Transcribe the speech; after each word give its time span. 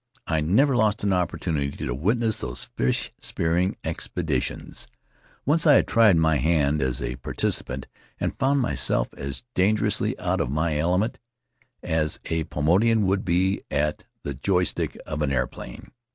I 0.25 0.41
never 0.41 0.75
lost 0.75 1.03
an 1.03 1.13
opportunity 1.13 1.69
to 1.85 1.93
wit 1.93 2.17
ness 2.17 2.39
those 2.39 2.63
fish 2.63 3.11
spearing 3.19 3.77
expeditions. 3.83 4.87
Once 5.45 5.67
I 5.67 5.75
had 5.75 5.85
tried 5.87 6.17
my 6.17 6.37
hand 6.37 6.81
as 6.81 7.03
a 7.03 7.17
participant 7.17 7.85
and 8.19 8.35
found 8.39 8.61
myself 8.61 9.13
as 9.13 9.43
danger 9.53 9.85
ously 9.85 10.17
out 10.17 10.41
of 10.41 10.49
my 10.49 10.75
element 10.75 11.19
as 11.83 12.17
a 12.25 12.45
Paumotuan 12.45 13.05
would 13.05 13.23
be 13.23 13.61
at 13.69 13.69
Faery 13.69 13.79
Lands 13.79 13.79
of 13.79 13.93
the 13.93 14.01
South 14.01 14.07
Seas 14.07 14.21
the 14.23 14.33
joy 14.41 14.63
stick 14.63 14.97
of 15.05 15.21
an 15.21 15.31
airplane. 15.31 15.91